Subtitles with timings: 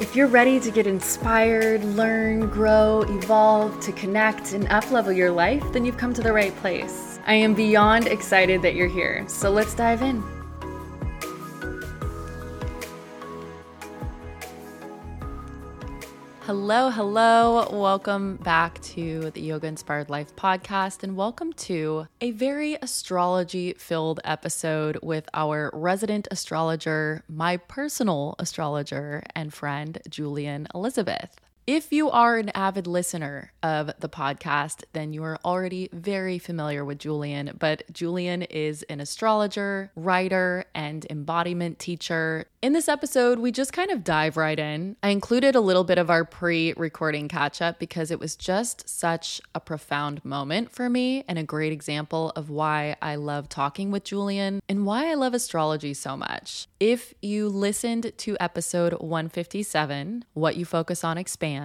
[0.00, 5.62] If you're ready to get inspired, learn, grow, evolve, to connect, and uplevel your life,
[5.72, 7.20] then you've come to the right place.
[7.26, 10.39] I am beyond excited that you're here, so let's dive in.
[16.50, 17.68] Hello, hello.
[17.70, 24.18] Welcome back to the Yoga Inspired Life podcast, and welcome to a very astrology filled
[24.24, 31.36] episode with our resident astrologer, my personal astrologer and friend, Julien Elizabeth.
[31.66, 36.84] If you are an avid listener of the podcast, then you are already very familiar
[36.84, 37.54] with Julien.
[37.58, 42.46] But Julien is an astrologer, writer, and embodiment teacher.
[42.62, 44.96] In this episode, we just kind of dive right in.
[45.02, 48.88] I included a little bit of our pre recording catch up because it was just
[48.88, 53.90] such a profound moment for me and a great example of why I love talking
[53.90, 56.66] with Julien and why I love astrology so much.
[56.80, 61.59] If you listened to episode 157, What You Focus on Expands,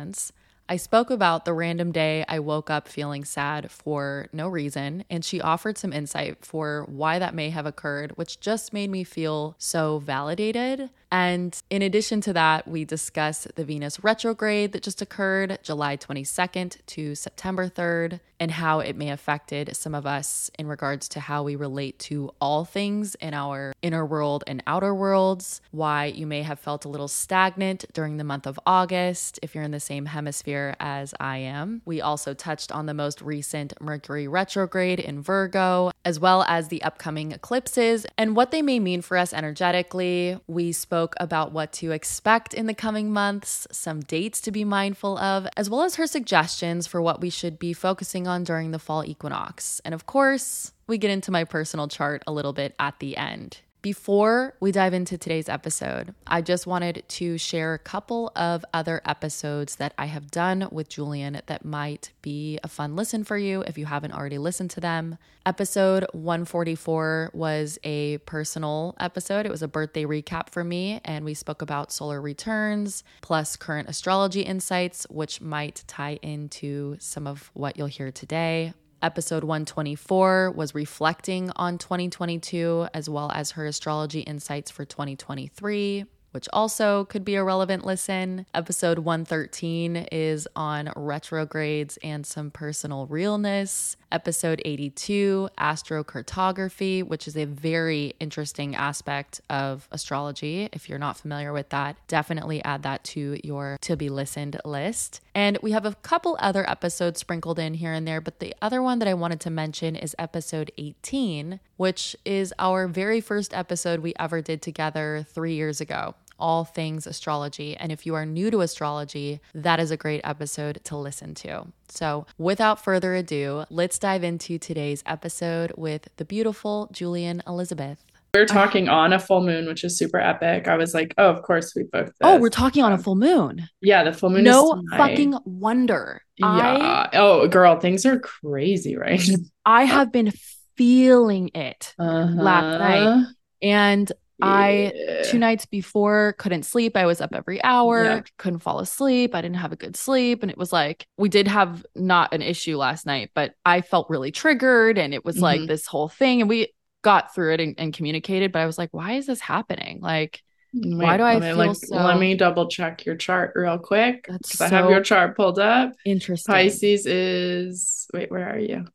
[0.68, 5.24] I spoke about the random day I woke up feeling sad for no reason, and
[5.24, 9.56] she offered some insight for why that may have occurred, which just made me feel
[9.60, 10.90] so validated.
[11.12, 16.78] And in addition to that, we discuss the Venus retrograde that just occurred July 22nd
[16.88, 21.42] to September 3rd and how it may affected some of us in regards to how
[21.44, 26.42] we relate to all things in our inner world and outer worlds, why you may
[26.42, 30.08] have felt a little stagnant during the month of August if you're in the same
[30.08, 31.82] hemisphere as I am.
[31.86, 36.84] We also touched on the most recent Mercury retrograde in Virgo, as well as the
[36.84, 40.38] upcoming eclipses and what they may mean for us energetically.
[40.48, 45.18] We spoke about what to expect in the coming months, some dates to be mindful
[45.18, 48.80] of, as well as her suggestions for what we should be focusing on during the
[48.80, 49.82] fall equinox.
[49.84, 53.60] And of course, we get into my personal chart a little bit at the end.
[53.86, 59.00] Before we dive into today's episode, I just wanted to share a couple of other
[59.06, 63.62] episodes that I have done with Julien that might be a fun listen for you
[63.68, 65.20] if you haven't already listened to them.
[65.46, 71.36] Episode 144 was a personal episode, it was a birthday recap for me, and we
[71.36, 77.78] spoke about solar returns plus current astrology insights, which might tie into some of what
[77.78, 78.74] you'll hear today.
[79.02, 86.50] Episode 124 was reflecting on 2022 as well as her astrology insights for 2023 which
[86.52, 88.46] also could be a relevant listen.
[88.54, 93.96] Episode 113 is on retrogrades and some personal realness.
[94.12, 100.70] Episode 82, astrocartography, which is a very interesting aspect of astrology.
[100.72, 105.22] If you're not familiar with that, definitely add that to your to be listened list.
[105.34, 108.82] And we have a couple other episodes sprinkled in here and there, but the other
[108.82, 114.00] one that I wanted to mention is episode 18, which is our very first episode
[114.00, 117.76] we ever did together three years ago all things astrology.
[117.78, 121.68] And if you are new to astrology, that is a great episode to listen to.
[121.88, 128.04] So, without further ado, let's dive into today's episode with the beautiful Julien Elizabeth.
[128.36, 130.68] We are talking on a full moon, which is super epic.
[130.68, 132.16] I was like, oh, of course we booked this.
[132.22, 133.70] Oh, we're talking on a full moon.
[133.80, 136.22] Yeah, the full moon no fucking wonder.
[136.36, 136.48] Yeah.
[136.48, 139.22] I, oh, girl, things are crazy, right?
[139.66, 140.34] I have been
[140.76, 142.34] feeling it uh-huh.
[142.36, 143.26] last night.
[143.62, 144.92] And I
[145.26, 146.98] two nights before couldn't sleep.
[146.98, 148.22] I was up every hour, yeah.
[148.38, 149.34] couldn't fall asleep.
[149.34, 150.42] I didn't have a good sleep.
[150.42, 154.10] And it was like, we did have not an issue last night, but I felt
[154.10, 154.98] really triggered.
[154.98, 155.44] And it was mm-hmm.
[155.44, 156.42] like this whole thing.
[156.42, 158.52] And we got through it and, and, communicated.
[158.52, 160.00] But I was like, why is this happening?
[160.02, 160.42] Like,
[160.74, 161.96] Wait, why do I feel like, so...
[161.96, 164.26] Let me double check your chart real quick.
[164.28, 165.94] That's so I have your chart pulled up.
[166.06, 166.54] Interesting.
[166.54, 168.86] Pisces is, wait, where are you?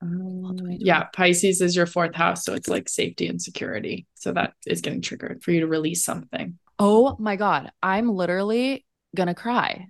[0.00, 4.06] Um, yeah, Pisces is your fourth house, so it's like safety and security.
[4.14, 6.58] So that is getting triggered for you to release something.
[6.78, 8.86] Oh my god, I'm literally
[9.16, 9.88] gonna cry.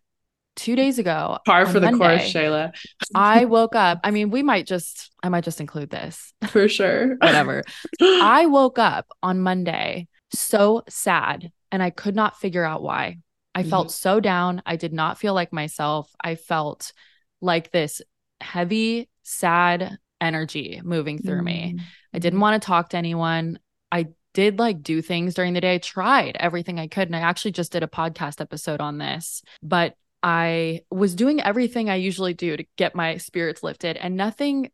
[0.56, 2.72] Two days ago, par for the Monday, course, Shayla.
[3.14, 4.00] I woke up.
[4.02, 7.16] I mean, we might just, I might just include this for sure.
[7.16, 7.62] Whatever.
[8.00, 13.19] I woke up on Monday so sad, and I could not figure out why.
[13.55, 13.70] I mm-hmm.
[13.70, 14.62] felt so down.
[14.66, 16.10] I did not feel like myself.
[16.20, 16.93] I felt
[17.40, 18.02] like this
[18.40, 21.77] heavy sad energy moving through mm-hmm.
[21.77, 21.81] me.
[22.13, 23.59] I didn't want to talk to anyone.
[23.93, 25.75] I did like do things during the day.
[25.75, 27.09] I tried everything I could.
[27.09, 31.89] And I actually just did a podcast episode on this, but I was doing everything
[31.89, 34.71] I usually do to get my spirits lifted, and nothing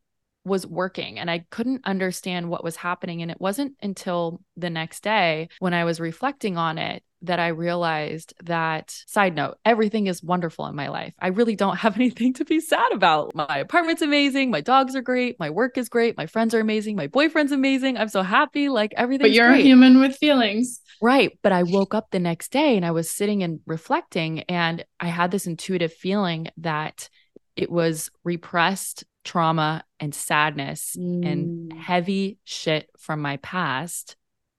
[0.46, 3.22] was working and I couldn't understand what was happening.
[3.22, 7.48] And it wasn't until the next day when I was reflecting on it that I
[7.48, 11.14] realized that, side note, everything is wonderful in my life.
[11.18, 13.34] I really don't have anything to be sad about.
[13.34, 14.50] My apartment's amazing.
[14.50, 15.38] My dogs are great.
[15.38, 16.16] My work is great.
[16.16, 16.96] My friends are amazing.
[16.96, 17.96] My boyfriend's amazing.
[17.96, 18.68] I'm so happy.
[18.68, 19.24] Like everything.
[19.24, 19.60] But you're great.
[19.60, 20.80] a human with feelings.
[21.00, 21.38] Right.
[21.42, 25.06] But I woke up the next day and I was sitting and reflecting, and I
[25.06, 27.08] had this intuitive feeling that
[27.56, 31.26] it was repressed trauma and sadness mm.
[31.26, 34.16] and heavy shit from my past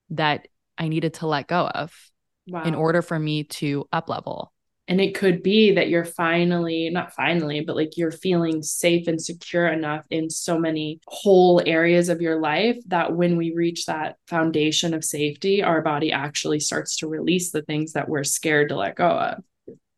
[0.10, 0.48] that
[0.78, 1.94] I needed to let go of
[2.48, 2.64] wow.
[2.64, 4.52] in order for me to up level.
[4.88, 9.20] And it could be that you're finally, not finally, but like you're feeling safe and
[9.20, 14.18] secure enough in so many whole areas of your life that when we reach that
[14.28, 18.76] foundation of safety, our body actually starts to release the things that we're scared to
[18.76, 19.44] let go of.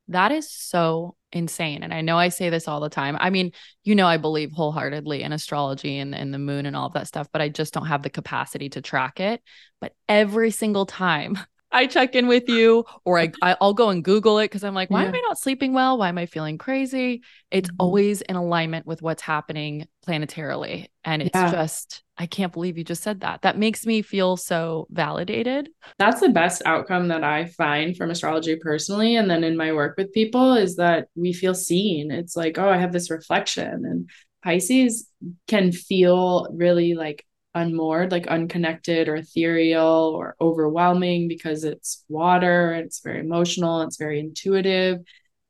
[0.07, 1.83] That is so insane.
[1.83, 3.17] And I know I say this all the time.
[3.19, 3.51] I mean,
[3.83, 7.07] you know, I believe wholeheartedly in astrology and, and the moon and all of that
[7.07, 9.41] stuff, but I just don't have the capacity to track it.
[9.81, 11.37] But every single time
[11.77, 13.31] I check in with you or I
[13.61, 15.09] I'll go and Google it because I'm like, why yeah.
[15.09, 15.99] am I not sleeping well?
[15.99, 17.21] Why am I feeling crazy?
[17.51, 17.75] It's mm-hmm.
[17.79, 20.87] always in alignment with what's happening planetarily.
[21.05, 21.51] And it's yeah.
[21.51, 23.43] just, I can't believe you just said that.
[23.43, 25.69] That makes me feel so validated.
[25.99, 29.15] That's the best outcome that I find from astrology personally.
[29.15, 32.09] And then in my work with people is that we feel seen.
[32.09, 33.85] It's like, oh, I have this reflection.
[33.85, 34.09] And
[34.43, 35.07] Pisces
[35.47, 37.23] can feel really like
[37.57, 44.19] unmoored, like unconnected or ethereal or overwhelming because it's water, it's very emotional, it's very
[44.19, 44.99] intuitive.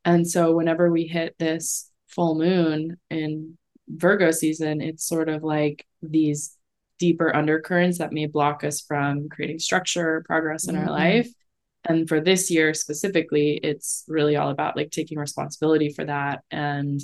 [0.06, 3.58] And so whenever we hit this full moon in
[3.88, 6.58] Virgo season, it's sort of like these
[7.00, 10.88] deeper undercurrents that may block us from creating structure, progress in mm-hmm.
[10.88, 11.30] our life.
[11.86, 17.02] And for this year specifically, it's really all about like taking responsibility for that and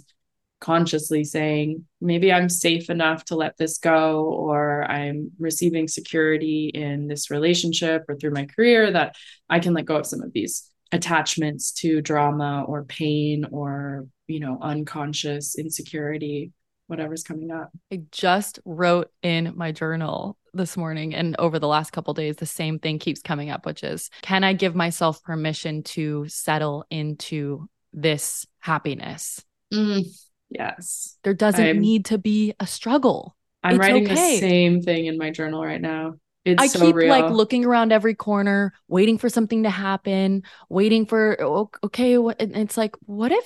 [0.64, 7.08] consciously saying, maybe I'm safe enough to let this go, or I'm receiving security in
[7.08, 9.16] this relationship or through my career that
[9.50, 14.40] I can let go of some of these attachments to drama or pain or, you
[14.40, 16.54] know, unconscious insecurity,
[16.88, 17.70] whatever's coming up.
[17.92, 22.46] I just wrote in my journal this morning and over the last couple days the
[22.46, 27.68] same thing keeps coming up which is can i give myself permission to settle into
[27.92, 29.44] this happiness
[29.74, 30.06] mm.
[30.54, 31.18] Yes.
[31.24, 33.36] There doesn't I'm, need to be a struggle.
[33.64, 34.36] I'm it's writing okay.
[34.36, 36.16] the same thing in my journal right now.
[36.46, 37.10] It's I so keep real.
[37.10, 41.42] like looking around every corner, waiting for something to happen, waiting for
[41.84, 43.46] okay, it's like what if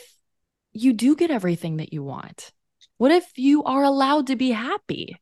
[0.74, 2.52] you do get everything that you want?
[2.98, 5.16] What if you are allowed to be happy?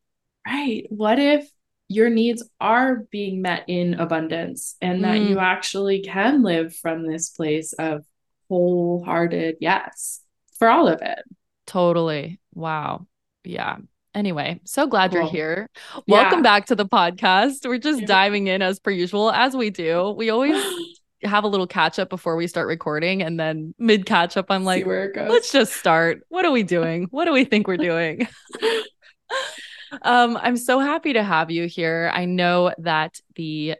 [0.47, 0.85] Right.
[0.89, 1.49] What if
[1.87, 5.29] your needs are being met in abundance and that mm.
[5.29, 8.03] you actually can live from this place of
[8.49, 10.21] wholehearted yes
[10.57, 11.19] for all of it.
[11.67, 12.39] Totally.
[12.53, 13.07] Wow.
[13.43, 13.77] Yeah.
[14.13, 15.21] Anyway, so glad cool.
[15.21, 15.69] you're here.
[16.07, 16.43] Welcome yeah.
[16.43, 17.67] back to the podcast.
[17.67, 20.11] We're just diving in as per usual, as we do.
[20.11, 20.63] We always
[21.23, 23.21] have a little catch up before we start recording.
[23.21, 26.21] And then mid catch up, I'm like, let's just start.
[26.29, 27.07] What are we doing?
[27.11, 28.27] What do we think we're doing?
[30.01, 32.11] um, I'm so happy to have you here.
[32.13, 33.75] I know that the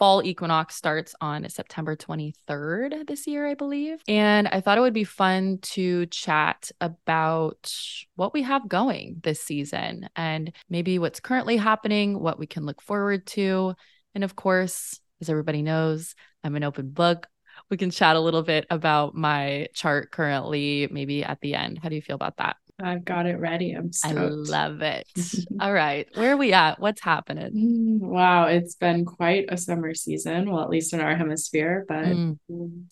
[0.00, 4.02] fall equinox starts on September 23rd this year, I believe.
[4.08, 7.70] And I thought it would be fun to chat about
[8.16, 12.80] what we have going this season and maybe what's currently happening, what we can look
[12.80, 13.74] forward to.
[14.14, 17.26] And of course, as everybody knows, I'm an open book.
[17.68, 21.78] We can chat a little bit about my chart currently, maybe at the end.
[21.82, 22.56] How do you feel about that?
[22.82, 23.72] I've got it ready.
[23.72, 24.16] I'm stoked.
[24.16, 25.06] I love it.
[25.60, 26.08] All right.
[26.14, 26.80] Where are we at?
[26.80, 28.00] What's happening?
[28.00, 28.46] Mm, wow.
[28.46, 30.50] It's been quite a summer season.
[30.50, 32.38] Well, at least in our hemisphere, but mm.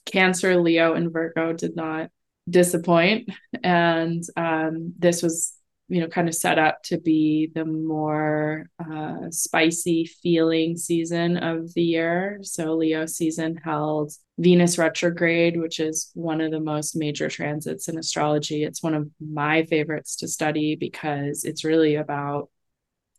[0.06, 2.10] Cancer, Leo, and Virgo did not
[2.48, 3.30] disappoint.
[3.62, 5.57] And um, this was
[5.88, 11.72] you know kind of set up to be the more uh, spicy feeling season of
[11.74, 12.38] the year.
[12.42, 17.98] So leo season held venus retrograde which is one of the most major transits in
[17.98, 18.64] astrology.
[18.64, 22.50] It's one of my favorites to study because it's really about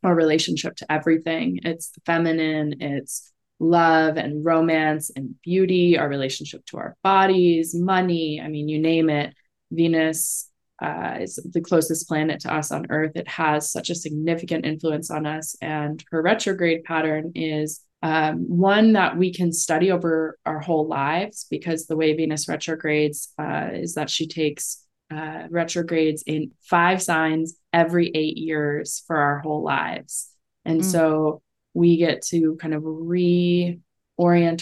[0.03, 1.59] our relationship to everything.
[1.63, 8.47] It's feminine it's love and romance and beauty our relationship to our bodies money i
[8.47, 9.33] mean you name it.
[9.71, 10.49] Venus
[10.81, 13.12] uh, is the closest planet to us on Earth.
[13.15, 15.55] It has such a significant influence on us.
[15.62, 21.45] And her retrograde pattern is um, one that we can study over our whole lives
[21.50, 27.57] because the way Venus retrogrades uh, is that she takes uh, retrogrades in five signs
[27.74, 30.29] every eight years for our whole lives.
[30.65, 30.86] And mm.
[30.86, 31.41] so
[31.74, 33.79] we get to kind of reorient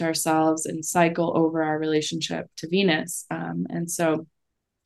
[0.01, 3.25] ourselves and cycle over our relationship to Venus.
[3.29, 4.25] Um, and so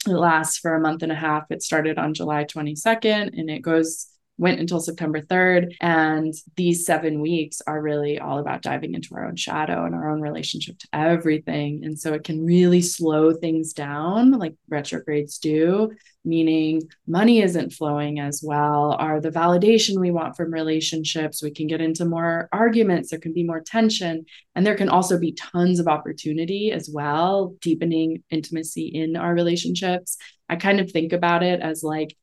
[0.07, 1.49] it lasts for a month and a half.
[1.49, 5.75] It started on July 22nd and it goes went until September 3rd.
[5.81, 10.09] And these seven weeks are really all about diving into our own shadow and our
[10.09, 11.81] own relationship to everything.
[11.83, 15.91] And so it can really slow things down, like retrogrades do,
[16.25, 21.43] meaning money isn't flowing as well, or the validation we want from relationships.
[21.43, 25.19] We can get into more arguments, there can be more tension, and there can also
[25.19, 30.17] be tons of opportunity as well, deepening intimacy in our relationships.
[30.49, 32.15] I kind of think about it as like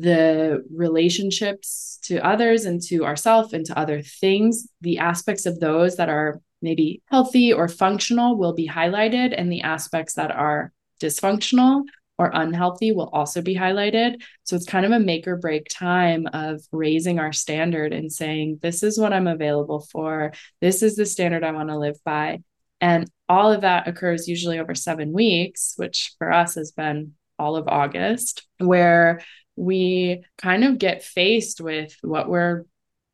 [0.00, 5.96] the relationships to others and to ourselves and to other things, the aspects of those
[5.96, 11.82] that are maybe healthy or functional will be highlighted, and the aspects that are dysfunctional
[12.18, 14.22] or unhealthy will also be highlighted.
[14.44, 18.60] So it's kind of a make or break time of raising our standard and saying,
[18.62, 20.32] This is what I'm available for.
[20.60, 22.42] This is the standard I want to live by.
[22.80, 27.56] And all of that occurs usually over seven weeks, which for us has been all
[27.56, 29.20] of August, where
[29.56, 32.64] we kind of get faced with what we're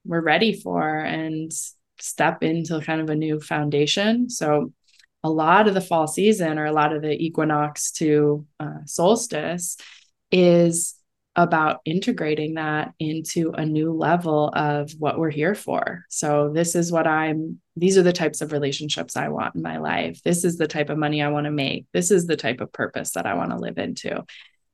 [0.04, 1.52] we're ready for and
[1.98, 4.30] step into kind of a new foundation.
[4.30, 4.72] So
[5.22, 9.76] a lot of the fall season or a lot of the equinox to uh, solstice
[10.30, 10.94] is
[11.36, 16.04] about integrating that into a new level of what we're here for.
[16.08, 19.78] So this is what I'm these are the types of relationships I want in my
[19.78, 20.20] life.
[20.22, 21.86] This is the type of money I want to make.
[21.92, 24.24] This is the type of purpose that I want to live into.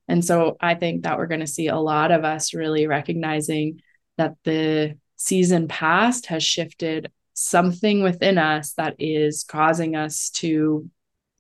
[0.09, 3.81] And so I think that we're going to see a lot of us really recognizing
[4.17, 10.89] that the season past has shifted something within us that is causing us to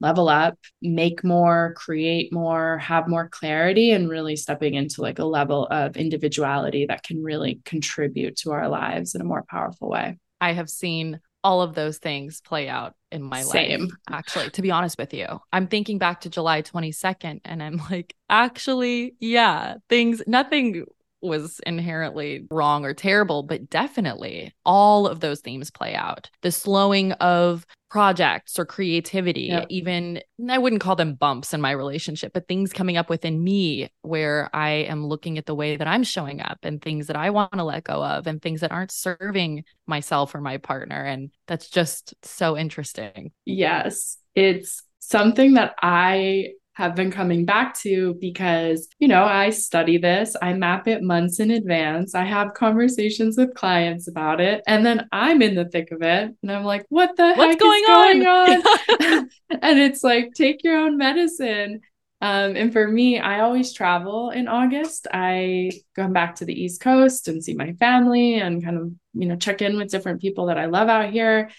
[0.00, 5.24] level up, make more, create more, have more clarity, and really stepping into like a
[5.24, 10.18] level of individuality that can really contribute to our lives in a more powerful way.
[10.38, 13.82] I have seen all of those things play out in my Same.
[13.82, 13.90] life.
[14.10, 18.16] Actually, to be honest with you, I'm thinking back to July 22nd and I'm like,
[18.28, 20.86] actually, yeah, things, nothing
[21.22, 26.30] was inherently wrong or terrible, but definitely all of those themes play out.
[26.42, 29.66] The slowing of projects or creativity, yep.
[29.68, 33.90] even I wouldn't call them bumps in my relationship, but things coming up within me
[34.02, 37.30] where I am looking at the way that I'm showing up and things that I
[37.30, 41.02] want to let go of and things that aren't serving myself or my partner.
[41.04, 43.32] And that's just so interesting.
[43.44, 44.18] Yes.
[44.34, 50.36] It's something that I have been coming back to because, you know, I study this,
[50.42, 55.08] I map it months in advance, I have conversations with clients about it, and then
[55.10, 56.34] I'm in the thick of it.
[56.42, 58.62] And I'm like, what the What's heck going is going on?
[58.66, 59.30] on?
[59.62, 61.80] and it's like, take your own medicine.
[62.20, 65.06] Um, and for me, I always travel in August.
[65.10, 69.26] I go back to the East Coast and see my family and kind of, you
[69.26, 71.50] know, check in with different people that I love out here.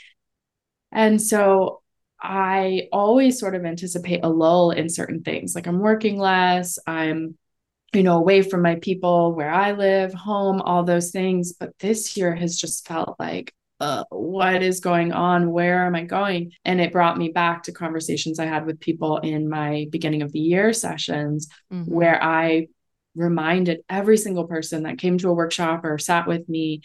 [0.91, 1.81] And so
[2.21, 5.55] I always sort of anticipate a lull in certain things.
[5.55, 7.37] Like I'm working less, I'm,
[7.93, 11.53] you know, away from my people where I live, home, all those things.
[11.53, 15.51] But this year has just felt like, uh, what is going on?
[15.51, 16.51] Where am I going?
[16.65, 20.31] And it brought me back to conversations I had with people in my beginning of
[20.31, 21.91] the year sessions mm-hmm.
[21.91, 22.67] where I
[23.15, 26.81] reminded every single person that came to a workshop or sat with me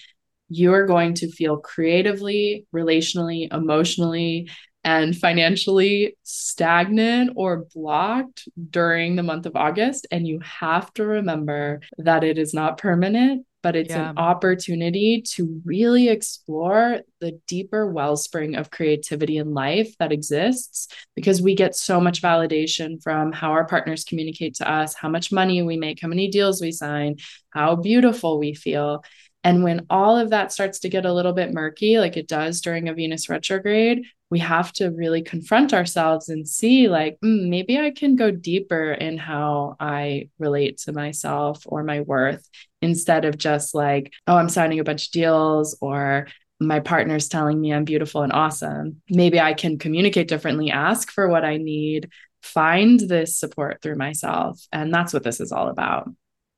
[0.55, 4.51] you're going to feel creatively, relationally, emotionally,
[4.85, 10.07] and financially stagnant or blocked during the month of August.
[10.11, 14.11] And you have to remember that it is not permanent, but it's yeah.
[14.11, 21.41] an opportunity to really explore the deeper wellspring of creativity in life that exists because
[21.41, 25.63] we get so much validation from how our partners communicate to us, how much money
[25.63, 27.17] we make, how many deals we sign,
[27.51, 29.05] how beautiful we feel.
[29.45, 32.61] And when all of that starts to get a little bit murky, like it does
[32.61, 37.79] during a Venus retrograde, we have to really confront ourselves and see, like, mm, maybe
[37.79, 42.49] I can go deeper in how I relate to myself or my worth
[42.81, 47.61] instead of just like, oh, I'm signing a bunch of deals or my partner's telling
[47.61, 49.03] me I'm beautiful and awesome.
[49.11, 52.09] Maybe I can communicate differently, ask for what I need,
[52.41, 54.67] find this support through myself.
[54.73, 56.09] And that's what this is all about.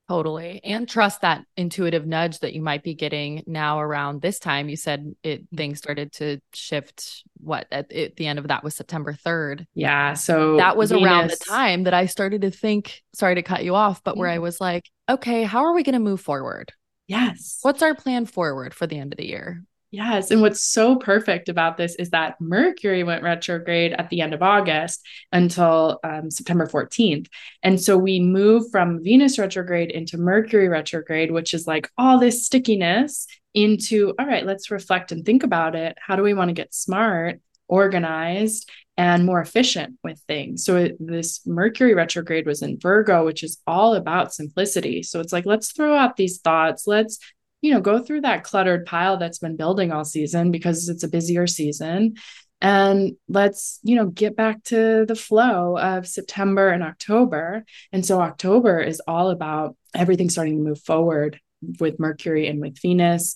[0.08, 0.61] Totally.
[0.62, 4.68] And trust that intuitive nudge that you might be getting now around this time.
[4.68, 5.56] You said it mm-hmm.
[5.56, 9.66] things started to shift what at, at the end of that was September 3rd.
[9.75, 10.12] Yeah.
[10.12, 11.04] So that was Venus...
[11.04, 14.28] around the time that I started to think, sorry to cut you off, but where
[14.28, 14.42] I mm-hmm.
[14.42, 16.73] was like, okay, how are we going to move forward?
[17.06, 17.58] Yes.
[17.62, 19.62] What's our plan forward for the end of the year?
[19.94, 20.32] Yes.
[20.32, 24.42] And what's so perfect about this is that Mercury went retrograde at the end of
[24.42, 27.28] August until um, September 14th.
[27.62, 32.44] And so we move from Venus retrograde into Mercury retrograde, which is like all this
[32.44, 35.96] stickiness, into all right, let's reflect and think about it.
[36.04, 40.64] How do we want to get smart, organized, and more efficient with things.
[40.64, 45.04] So it, this Mercury retrograde was in Virgo, which is all about simplicity.
[45.04, 46.88] So it's like, let's throw out these thoughts.
[46.88, 47.20] Let's,
[47.64, 51.09] you know, go through that cluttered pile that's been building all season because it's a
[51.09, 52.14] busier season.
[52.61, 57.64] And let's, you know, get back to the flow of September and October.
[57.90, 61.40] And so October is all about everything starting to move forward
[61.80, 63.35] with Mercury and with Venus.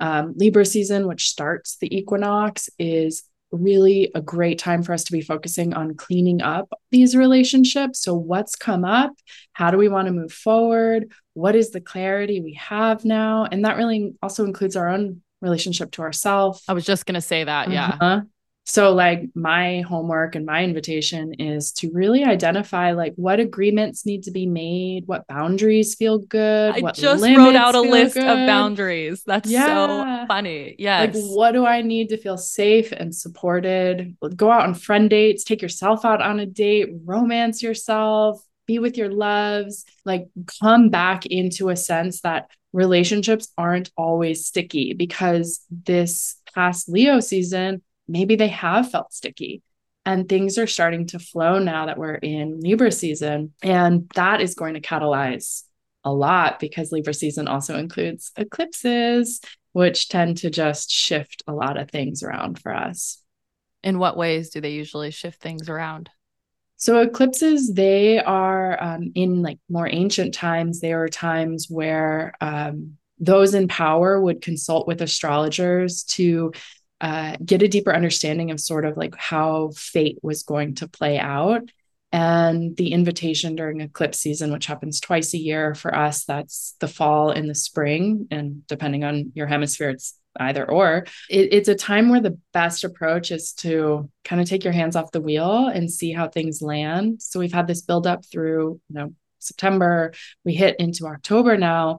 [0.00, 5.12] Um, Libra season, which starts the equinox, is really a great time for us to
[5.12, 8.00] be focusing on cleaning up these relationships.
[8.00, 9.12] So, what's come up?
[9.52, 11.10] How do we want to move forward?
[11.34, 13.46] What is the clarity we have now?
[13.50, 16.62] And that really also includes our own relationship to ourselves.
[16.68, 17.70] I was just going to say that.
[17.70, 17.96] Yeah.
[18.00, 18.20] Uh-huh.
[18.68, 24.24] So, like, my homework and my invitation is to really identify like what agreements need
[24.24, 26.74] to be made, what boundaries feel good.
[26.74, 28.28] I just wrote out a list good.
[28.28, 29.22] of boundaries.
[29.24, 30.20] That's yeah.
[30.20, 30.76] so funny.
[30.78, 31.14] Yes.
[31.14, 34.14] Like, what do I need to feel safe and supported?
[34.36, 38.98] Go out on friend dates, take yourself out on a date, romance yourself, be with
[38.98, 40.28] your loves, like,
[40.60, 47.80] come back into a sense that relationships aren't always sticky because this past Leo season
[48.08, 49.62] maybe they have felt sticky
[50.08, 53.52] and things are starting to flow now that we're in Libra season.
[53.62, 55.64] And that is going to catalyze
[56.02, 59.40] a lot because Libra season also includes eclipses,
[59.72, 63.22] which tend to just shift a lot of things around for us.
[63.82, 66.08] In what ways do they usually shift things around?
[66.76, 70.80] So eclipses, they are um, in like more ancient times.
[70.80, 76.52] They were times where um, those in power would consult with astrologers to
[77.00, 81.18] uh, get a deeper understanding of sort of like how fate was going to play
[81.18, 81.62] out.
[82.10, 86.88] And the invitation during eclipse season, which happens twice a year for us, that's the
[86.88, 88.28] fall and the spring.
[88.30, 91.04] And depending on your hemisphere, it's either or.
[91.28, 94.96] It, it's a time where the best approach is to kind of take your hands
[94.96, 97.20] off the wheel and see how things land.
[97.20, 100.12] So we've had this build up through, you know, September,
[100.44, 101.98] we hit into October now.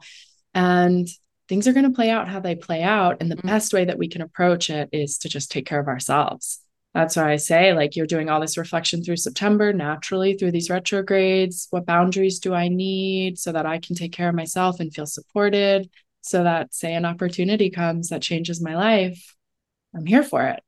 [0.53, 1.08] And
[1.50, 3.18] things are going to play out how they play out.
[3.20, 3.48] And the mm-hmm.
[3.48, 6.59] best way that we can approach it is to just take care of ourselves.
[6.94, 10.70] That's why I say, like, you're doing all this reflection through September naturally through these
[10.70, 11.68] retrogrades.
[11.70, 15.05] What boundaries do I need so that I can take care of myself and feel
[15.05, 15.90] supported?
[16.22, 19.35] So that, say, an opportunity comes that changes my life,
[19.96, 20.62] I'm here for it.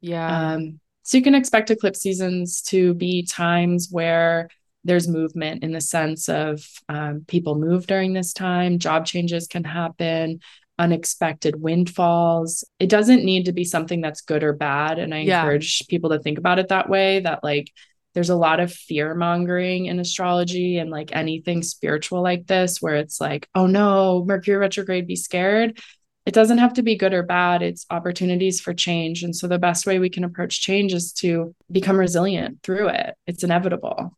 [0.00, 0.52] Yeah.
[0.52, 4.48] Um, so you can expect eclipse seasons to be times where
[4.86, 9.64] there's movement in the sense of um, people move during this time, job changes can
[9.64, 10.40] happen,
[10.78, 12.64] unexpected windfalls.
[12.78, 14.98] It doesn't need to be something that's good or bad.
[14.98, 15.40] And I yeah.
[15.40, 17.72] encourage people to think about it that way that, like,
[18.14, 22.96] there's a lot of fear mongering in astrology and like anything spiritual like this, where
[22.96, 25.78] it's like, oh no, Mercury retrograde, be scared.
[26.24, 27.62] It doesn't have to be good or bad.
[27.62, 29.22] It's opportunities for change.
[29.22, 33.16] And so the best way we can approach change is to become resilient through it.
[33.26, 34.16] It's inevitable.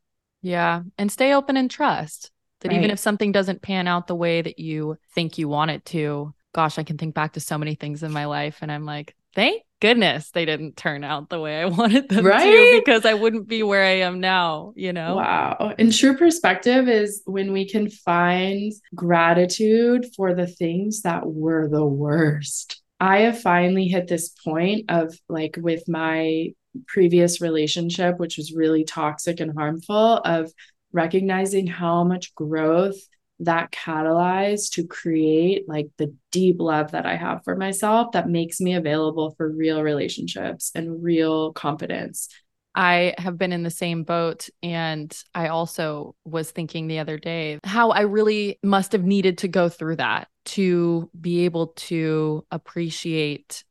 [0.49, 0.83] Yeah.
[0.97, 2.31] And stay open and trust
[2.61, 2.79] that right.
[2.79, 6.33] even if something doesn't pan out the way that you think you want it to,
[6.55, 9.15] gosh, I can think back to so many things in my life and I'm like,
[9.35, 12.45] thank goodness they didn't turn out the way I wanted them right?
[12.45, 15.17] to because I wouldn't be where I am now, you know?
[15.17, 15.75] Wow.
[15.79, 21.85] And true perspective is when we can find gratitude for the things that were the
[21.85, 22.83] worst.
[23.01, 26.53] I have finally hit this point of like with my
[26.87, 30.53] previous relationship, which was really toxic and harmful, of
[30.93, 32.97] recognizing how much growth
[33.41, 38.61] that catalyzed to create like the deep love that I have for myself that makes
[38.61, 42.29] me available for real relationships and real confidence.
[42.75, 44.49] I have been in the same boat.
[44.63, 49.49] And I also was thinking the other day how I really must have needed to
[49.49, 53.65] go through that to be able to appreciate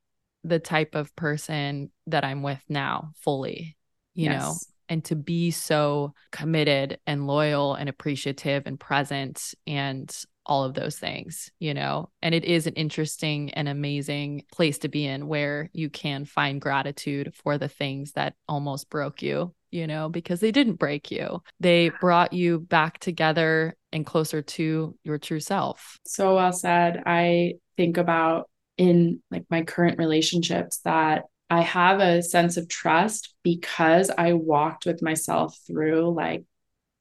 [0.44, 3.78] the type of person that I'm with now fully,
[4.14, 4.42] you yes.
[4.42, 4.56] know,
[4.90, 10.98] and to be so committed and loyal and appreciative and present and all of those
[10.98, 12.10] things, you know.
[12.22, 16.62] And it is an interesting and amazing place to be in where you can find
[16.62, 21.44] gratitude for the things that almost broke you, you know, because they didn't break you.
[21.60, 26.00] They brought you back together and closer to your true self.
[26.06, 27.04] So well said.
[27.06, 33.34] I think about in like my current relationships that I have a sense of trust
[33.44, 36.44] because I walked with myself through like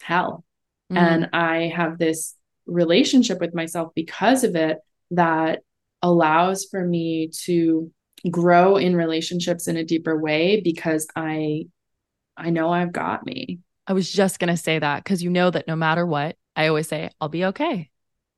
[0.03, 0.45] hell.
[0.93, 1.05] Mm-hmm.
[1.05, 2.35] And I have this
[2.67, 4.79] relationship with myself because of it
[5.13, 5.63] that
[6.03, 7.91] allows for me to
[8.31, 11.67] grow in relationships in a deeper way because I
[12.37, 13.61] I know I've got me.
[13.87, 16.69] I was just going to say that cuz you know that no matter what, I
[16.69, 17.91] always say I'll be okay.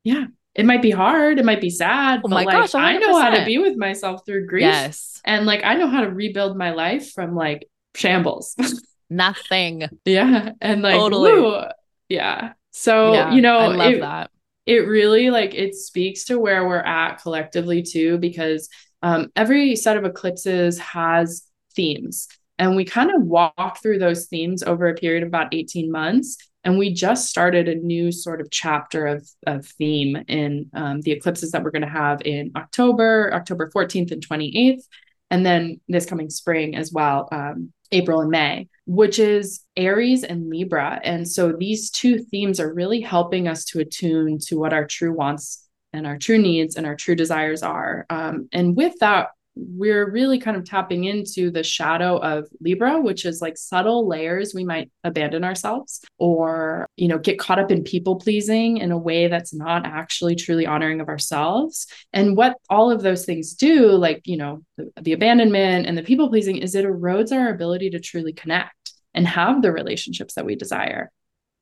[0.04, 0.26] Yeah
[0.58, 3.30] it might be hard, it might be sad, oh but like gosh, I know how
[3.30, 4.62] to be with myself through grief.
[4.62, 5.22] Yes.
[5.24, 8.56] And like I know how to rebuild my life from like shambles.
[9.10, 9.88] Nothing.
[10.04, 10.50] yeah.
[10.60, 11.32] And like, totally.
[11.32, 11.62] Woo,
[12.08, 12.54] yeah.
[12.72, 14.30] So, yeah, you know, I love it, that.
[14.66, 18.68] It really like it speaks to where we're at collectively too, because
[19.00, 21.44] um, every set of eclipses has
[21.76, 22.26] themes.
[22.58, 26.36] And we kind of walk through those themes over a period of about 18 months.
[26.64, 31.12] And we just started a new sort of chapter of, of theme in um, the
[31.12, 34.82] eclipses that we're going to have in October, October 14th and 28th.
[35.30, 40.50] And then this coming spring as well, um, April and May, which is Aries and
[40.50, 41.00] Libra.
[41.04, 45.12] And so these two themes are really helping us to attune to what our true
[45.12, 48.04] wants and our true needs and our true desires are.
[48.10, 53.24] Um, and with that, we're really kind of tapping into the shadow of Libra, which
[53.24, 57.82] is like subtle layers we might abandon ourselves or, you know, get caught up in
[57.82, 61.86] people pleasing in a way that's not actually truly honoring of ourselves.
[62.12, 66.02] And what all of those things do, like, you know, the, the abandonment and the
[66.02, 70.46] people pleasing, is it erodes our ability to truly connect and have the relationships that
[70.46, 71.10] we desire.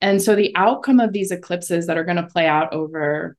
[0.03, 3.37] And so the outcome of these eclipses that are going to play out over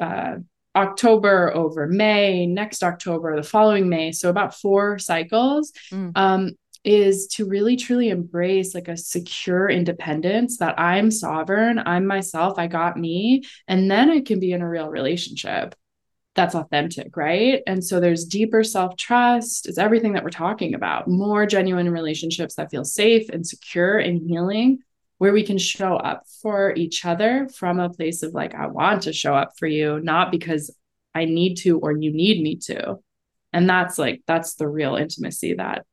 [0.00, 0.36] uh,
[0.74, 6.12] October over May, next October, the following May, so about four cycles, mm.
[6.16, 6.52] um,
[6.84, 12.66] is to really truly embrace like a secure independence that I'm sovereign, I'm myself, I
[12.66, 15.74] got me, and then I can be in a real relationship
[16.34, 17.62] that's authentic, right?
[17.66, 22.54] And so there's deeper self trust, it's everything that we're talking about, more genuine relationships
[22.54, 24.78] that feel safe and secure and healing
[25.22, 29.02] where we can show up for each other from a place of like, I want
[29.02, 30.76] to show up for you, not because
[31.14, 32.96] I need to or you need me to.
[33.52, 35.86] And that's like, that's the real intimacy that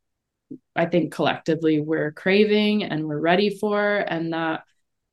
[0.76, 3.98] I think collectively we're craving and we're ready for.
[3.98, 4.63] And that,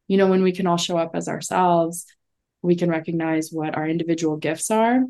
[0.09, 2.07] you know, when we can all show up as ourselves,
[2.63, 5.05] we can recognize what our individual gifts are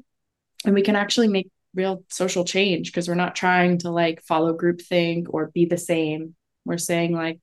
[0.64, 4.59] and we can actually make real social change because we're not trying to like follow
[4.59, 6.35] groupthink or be the same.
[6.64, 7.38] We're saying like,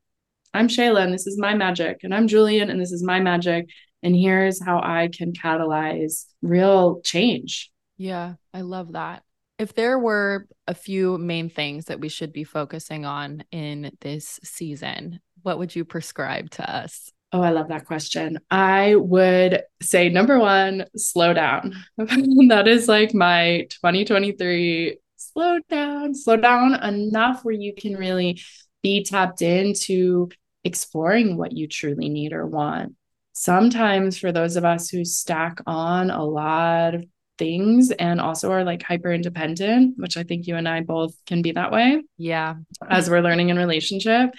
[0.54, 3.70] I'm Shayla and this is my magic, and I'm Julien and this is my magic.
[4.04, 7.72] And here's how I can catalyze real change.
[7.98, 9.24] Yeah, I love that.
[9.58, 14.40] If there were a few main things that we should be focusing on in this
[14.44, 17.12] season, what would you prescribe to us?
[17.32, 18.40] Oh, I love that question.
[18.52, 21.74] I would say number one, slow down.
[21.98, 28.40] that is like my 2023 slow down, slow down enough where you can really
[28.84, 30.30] be tapped into
[30.64, 32.96] exploring what you truly need or want.
[33.34, 37.06] Sometimes, for those of us who stack on a lot of
[37.38, 41.42] things and also are like hyper independent, which I think you and I both can
[41.42, 42.04] be that way.
[42.18, 42.56] Yeah.
[42.88, 44.36] As we're learning in relationship,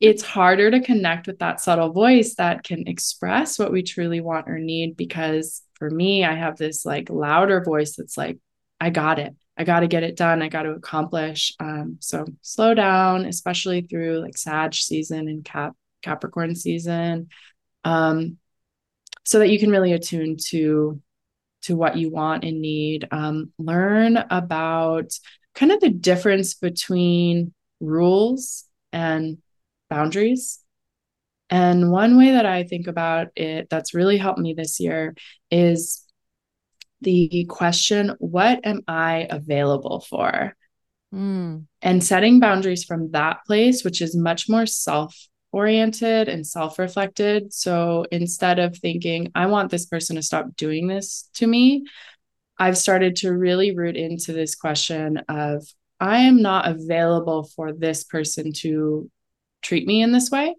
[0.00, 4.48] it's harder to connect with that subtle voice that can express what we truly want
[4.48, 4.96] or need.
[4.96, 8.38] Because for me, I have this like louder voice that's like,
[8.80, 9.34] I got it.
[9.58, 10.40] I got to get it done.
[10.40, 11.52] I got to accomplish.
[11.58, 17.28] Um, so slow down, especially through like Sag season and Cap Capricorn season,
[17.84, 18.38] um,
[19.24, 21.02] so that you can really attune to
[21.62, 23.08] to what you want and need.
[23.10, 25.10] Um, learn about
[25.56, 29.38] kind of the difference between rules and
[29.90, 30.60] boundaries.
[31.50, 35.16] And one way that I think about it that's really helped me this year
[35.50, 36.04] is
[37.00, 40.56] the question, What am I available for?
[41.14, 41.66] Mm.
[41.80, 45.16] And setting boundaries from that place, which is much more self
[45.52, 47.52] oriented and self reflected.
[47.52, 51.84] So instead of thinking, I want this person to stop doing this to me,
[52.58, 55.66] I've started to really root into this question of,
[56.00, 59.10] I am not available for this person to
[59.62, 60.54] treat me in this way.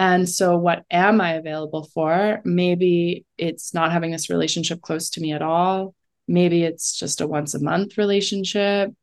[0.00, 2.40] And so, what am I available for?
[2.42, 5.94] Maybe it's not having this relationship close to me at all.
[6.26, 8.94] Maybe it's just a once a month relationship.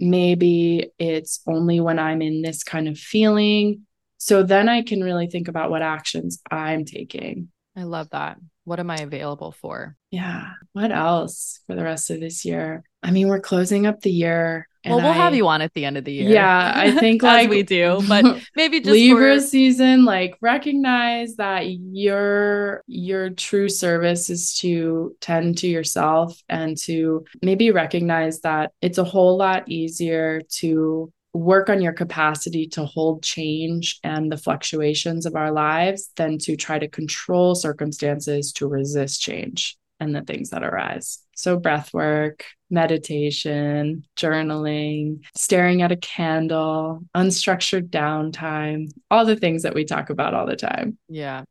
[0.00, 3.82] Maybe it's only when I'm in this kind of feeling.
[4.16, 7.48] So then I can really think about what actions I'm taking.
[7.76, 8.38] I love that.
[8.64, 9.96] What am I available for?
[10.10, 10.52] Yeah.
[10.72, 12.84] What else for the rest of this year?
[13.02, 14.68] I mean, we're closing up the year.
[14.84, 16.30] Well, we'll I, have you on at the end of the year.
[16.30, 18.24] Yeah, I think like we do, but
[18.56, 19.40] maybe just Libra for...
[19.40, 27.24] season, like recognize that your your true service is to tend to yourself and to
[27.42, 33.22] maybe recognize that it's a whole lot easier to work on your capacity to hold
[33.22, 39.20] change and the fluctuations of our lives than to try to control circumstances to resist
[39.20, 41.20] change and the things that arise.
[41.38, 49.72] So, breath work, meditation, journaling, staring at a candle, unstructured downtime, all the things that
[49.72, 50.98] we talk about all the time.
[51.08, 51.44] Yeah.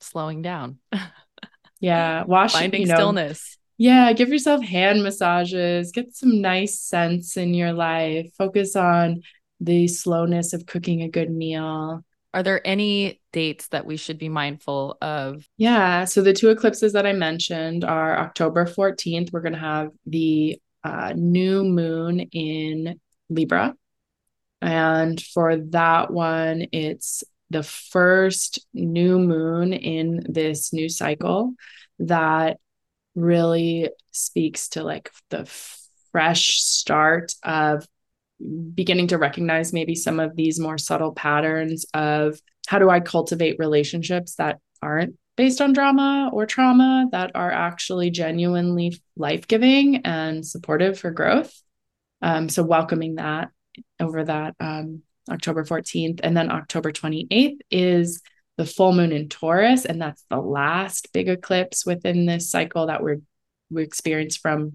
[0.00, 0.78] Slowing down.
[1.80, 2.24] yeah.
[2.24, 3.56] Washing, finding you know, stillness.
[3.78, 4.12] Yeah.
[4.12, 9.22] Give yourself hand massages, get some nice scents in your life, focus on
[9.58, 12.04] the slowness of cooking a good meal.
[12.34, 15.46] Are there any dates that we should be mindful of?
[15.56, 16.04] Yeah.
[16.04, 19.32] So the two eclipses that I mentioned are October 14th.
[19.32, 23.74] We're going to have the uh, new moon in Libra.
[24.62, 31.54] And for that one, it's the first new moon in this new cycle
[31.98, 32.58] that
[33.14, 35.46] really speaks to like the
[36.12, 37.86] fresh start of
[38.74, 43.56] beginning to recognize maybe some of these more subtle patterns of how do I cultivate
[43.58, 50.46] relationships that aren't based on drama or trauma that are actually genuinely life giving and
[50.46, 51.52] supportive for growth.
[52.20, 53.48] Um, so welcoming that
[53.98, 56.20] over that um, October 14th.
[56.22, 58.20] And then October 28th is
[58.58, 59.86] the full moon in Taurus.
[59.86, 63.22] And that's the last big eclipse within this cycle that we're
[63.70, 64.74] we experience from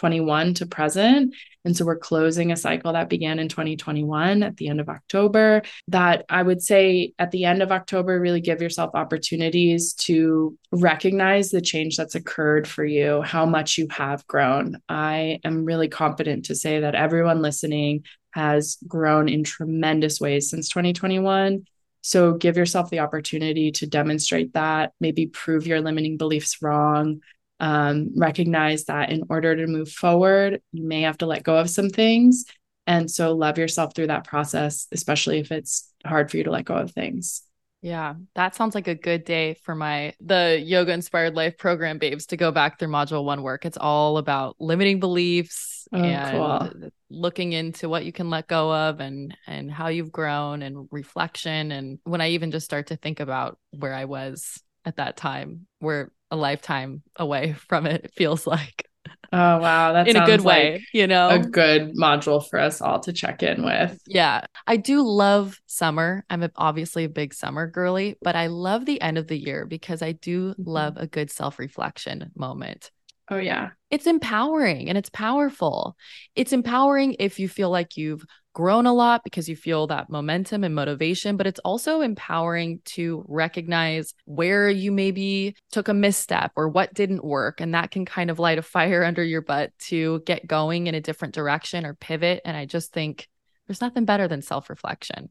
[0.00, 1.34] 2021 to present.
[1.64, 5.60] And so we're closing a cycle that began in 2021 at the end of October.
[5.88, 11.50] That I would say at the end of October, really give yourself opportunities to recognize
[11.50, 14.78] the change that's occurred for you, how much you have grown.
[14.88, 20.70] I am really confident to say that everyone listening has grown in tremendous ways since
[20.70, 21.64] 2021.
[22.02, 27.20] So give yourself the opportunity to demonstrate that, maybe prove your limiting beliefs wrong,
[27.60, 31.70] um, recognize that in order to move forward, you may have to let go of
[31.70, 32.44] some things.
[32.86, 36.64] And so love yourself through that process, especially if it's hard for you to let
[36.64, 37.42] go of things.
[37.82, 42.26] Yeah, that sounds like a good day for my the yoga inspired life program babes
[42.26, 43.64] to go back through module 1 work.
[43.64, 46.90] It's all about limiting beliefs oh, and cool.
[47.08, 51.72] looking into what you can let go of and and how you've grown and reflection
[51.72, 55.66] and when I even just start to think about where I was at that time,
[55.80, 58.86] we're a lifetime away from it, it feels like.
[59.32, 62.80] Oh wow, that's in a good way, like you know, a good module for us
[62.80, 63.96] all to check in with.
[64.06, 66.24] Yeah, I do love summer.
[66.28, 69.66] I'm a, obviously a big summer girly, but I love the end of the year
[69.66, 70.68] because I do mm-hmm.
[70.68, 72.90] love a good self reflection moment.
[73.30, 75.96] Oh yeah, it's empowering and it's powerful.
[76.34, 80.64] It's empowering if you feel like you've grown a lot because you feel that momentum
[80.64, 86.68] and motivation, but it's also empowering to recognize where you maybe took a misstep or
[86.68, 87.60] what didn't work.
[87.60, 90.94] And that can kind of light a fire under your butt to get going in
[90.94, 92.42] a different direction or pivot.
[92.44, 93.28] And I just think
[93.66, 95.30] there's nothing better than self reflection.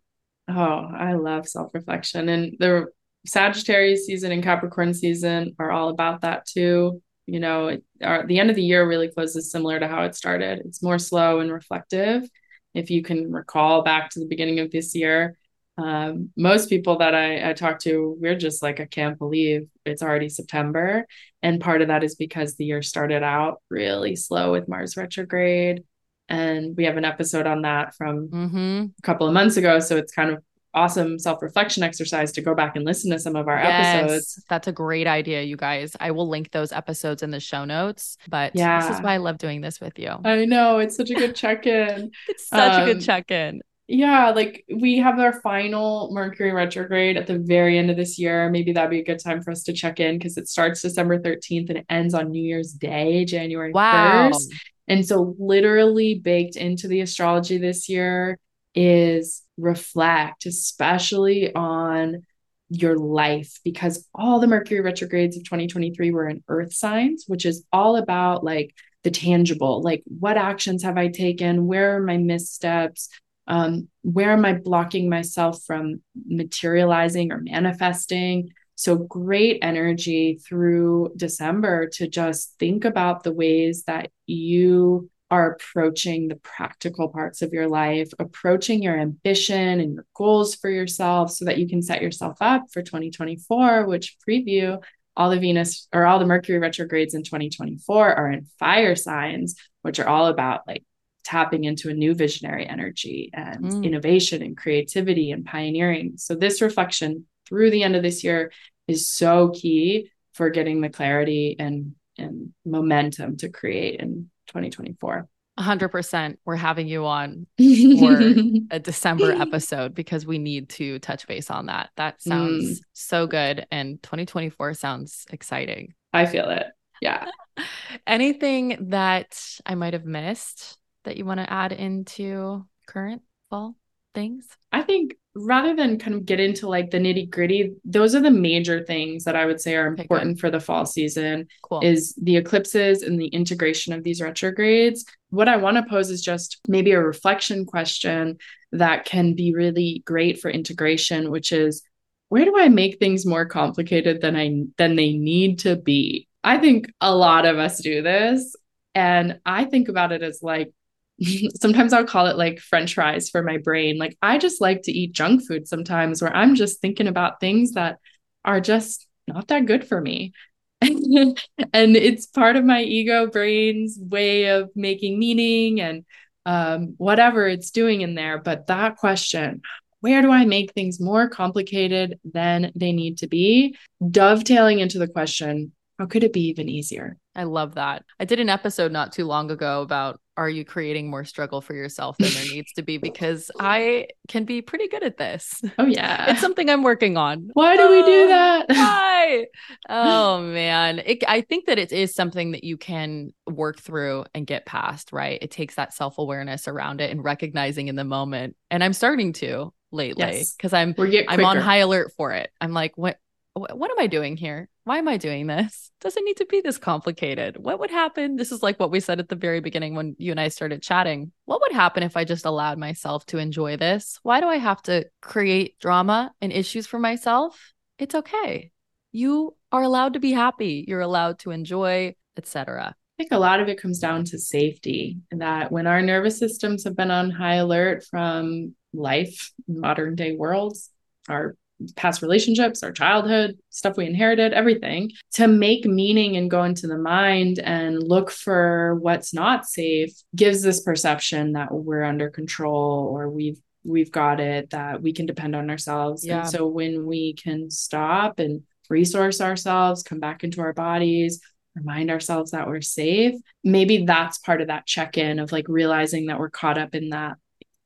[0.50, 2.30] Oh, I love self reflection.
[2.30, 2.88] And the
[3.26, 7.02] Sagittarius season and Capricorn season are all about that too.
[7.34, 10.60] You know, our, the end of the year really closes similar to how it started.
[10.66, 12.28] It's more slow and reflective
[12.74, 15.38] if you can recall back to the beginning of this year,
[15.78, 20.02] um, most people that I, I talk to, we're just like, I can't believe it's
[20.02, 21.06] already September.
[21.42, 25.84] And part of that is because the year started out really slow with Mars retrograde.
[26.28, 28.86] And we have an episode on that from mm-hmm.
[28.98, 29.80] a couple of months ago.
[29.80, 33.48] So it's kind of awesome self-reflection exercise to go back and listen to some of
[33.48, 34.44] our yes, episodes.
[34.50, 35.96] That's a great idea, you guys.
[36.00, 38.18] I will link those episodes in the show notes.
[38.28, 38.82] But yeah.
[38.82, 40.16] this is why I love doing this with you.
[40.24, 42.12] I know it's such a good check-in.
[42.28, 43.62] it's such um, a good um, check-in.
[43.92, 48.48] Yeah, like we have our final Mercury retrograde at the very end of this year.
[48.52, 51.18] Maybe that'd be a good time for us to check in because it starts December
[51.18, 54.30] 13th and it ends on New Year's Day, January wow.
[54.30, 54.44] 1st.
[54.90, 58.38] And so, literally baked into the astrology this year
[58.76, 62.24] is reflect, especially on
[62.70, 67.66] your life, because all the Mercury retrogrades of 2023 were in earth signs, which is
[67.74, 71.68] all about like the tangible, like what actions have I taken?
[71.68, 73.10] Where are my missteps?
[73.48, 78.50] Um, where am I blocking myself from materializing or manifesting?
[78.76, 86.28] So great energy through December to just think about the ways that you are approaching
[86.28, 91.46] the practical parts of your life, approaching your ambition and your goals for yourself so
[91.46, 94.82] that you can set yourself up for 2024, which preview
[95.16, 100.00] all the Venus or all the Mercury retrogrades in 2024 are in fire signs, which
[100.00, 100.84] are all about like
[101.24, 103.84] tapping into a new visionary energy and mm.
[103.84, 106.14] innovation and creativity and pioneering.
[106.18, 108.52] So, this reflection through the end of this year
[108.88, 115.28] is so key for getting the clarity and, and momentum to create and 2024.
[115.60, 118.22] 100% we're having you on for
[118.72, 121.90] a December episode because we need to touch base on that.
[121.98, 122.84] That sounds mm.
[122.94, 125.94] so good and 2024 sounds exciting.
[126.14, 126.68] I feel it.
[127.02, 127.28] Yeah.
[128.08, 133.76] Anything that I might have missed that you want to add into current fall
[134.14, 134.48] things?
[134.72, 138.32] I think rather than kind of get into like the nitty gritty, those are the
[138.32, 141.80] major things that I would say are important okay, for the fall season cool.
[141.82, 145.06] is the eclipses and the integration of these retrogrades.
[145.30, 148.38] What I want to pose is just maybe a reflection question
[148.74, 151.84] that can be really great for integration, which is
[152.28, 156.28] where do I make things more complicated than I than they need to be?
[156.44, 158.56] I think a lot of us do this.
[158.96, 160.74] And I think about it as like
[161.60, 163.98] sometimes I'll call it like french fries for my brain.
[163.98, 167.74] Like I just like to eat junk food sometimes where I'm just thinking about things
[167.74, 168.00] that
[168.46, 170.34] are just not that good for me.
[170.82, 171.38] and
[171.74, 176.06] it's part of my ego brain's way of making meaning and
[176.46, 178.38] um, whatever it's doing in there.
[178.38, 179.62] But that question,
[180.00, 183.76] where do I make things more complicated than they need to be?
[184.10, 187.18] Dovetailing into the question, how could it be even easier?
[187.36, 188.06] I love that.
[188.20, 191.74] I did an episode not too long ago about are you creating more struggle for
[191.74, 192.98] yourself than there needs to be?
[192.98, 195.62] Because I can be pretty good at this.
[195.78, 196.32] Oh, yeah.
[196.32, 197.50] It's something I'm working on.
[197.54, 198.66] Why do oh, we do oh, that?
[198.70, 199.46] Why?
[199.90, 201.00] Oh, man.
[201.06, 205.12] It, I think that it is something that you can work through and get past,
[205.12, 205.38] right?
[205.42, 208.56] It takes that self awareness around it and recognizing in the moment.
[208.72, 210.74] And I'm starting to lately because yes.
[210.74, 210.96] I'm
[211.28, 212.50] I'm on high alert for it.
[212.62, 213.20] I'm like, what
[213.60, 214.70] what am I doing here?
[214.84, 215.92] Why am I doing this?
[216.02, 217.58] Doesn't need to be this complicated.
[217.58, 218.36] What would happen?
[218.36, 220.82] This is like what we said at the very beginning when you and I started
[220.82, 221.32] chatting.
[221.46, 224.20] What would happen if I just allowed myself to enjoy this?
[224.24, 227.74] Why do I have to create drama and issues for myself?
[227.98, 228.72] It's okay.
[229.12, 230.86] You are allowed to be happy.
[230.88, 232.96] You're allowed to enjoy, etc.
[233.20, 236.40] I think a lot of it comes down to safety and that when our nervous
[236.40, 240.90] systems have been on high alert from life, modern day worlds,
[241.28, 241.56] our
[241.96, 246.98] past relationships, our childhood, stuff we inherited, everything, to make meaning and go into the
[246.98, 253.30] mind and look for what's not safe gives this perception that we're under control or
[253.30, 256.26] we've we've got it, that we can depend on ourselves.
[256.26, 256.42] Yeah.
[256.42, 261.42] And so when we can stop and resource ourselves, come back into our bodies,
[261.76, 266.40] remind ourselves that we're safe, maybe that's part of that check-in of like realizing that
[266.40, 267.38] we're caught up in that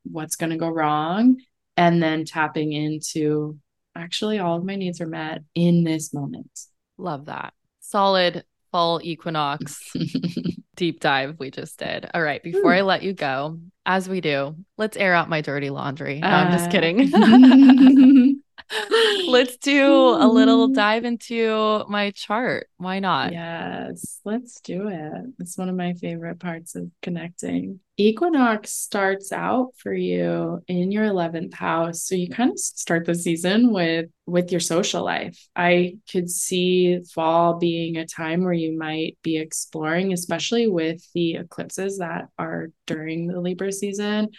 [0.03, 1.37] what's going to go wrong
[1.77, 3.57] and then tapping into
[3.95, 6.49] actually all of my needs are met in this moment.
[6.97, 7.53] Love that.
[7.79, 9.93] Solid fall equinox
[10.75, 12.09] deep dive we just did.
[12.13, 12.77] All right, before Ooh.
[12.77, 16.19] I let you go, as we do, let's air out my dirty laundry.
[16.19, 16.71] No, uh, I'm just uh.
[16.71, 18.41] kidding.
[19.27, 22.67] let's do a little dive into my chart.
[22.77, 23.33] Why not?
[23.33, 25.33] Yes, let's do it.
[25.39, 27.79] It's one of my favorite parts of connecting.
[27.97, 32.03] Equinox starts out for you in your 11th house.
[32.03, 35.37] So you kind of start the season with with your social life.
[35.55, 41.35] I could see fall being a time where you might be exploring especially with the
[41.35, 44.29] eclipses that are during the Libra season.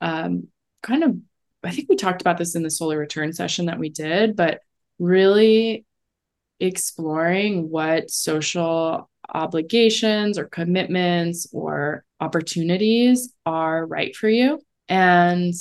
[0.00, 0.48] Um,
[0.82, 1.16] kind of
[1.64, 4.60] I think we talked about this in the solar return session that we did, but
[4.98, 5.84] really
[6.60, 15.54] exploring what social obligations or commitments or opportunities are right for you and